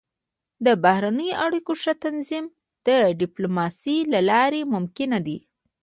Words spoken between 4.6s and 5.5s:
ممکن دی.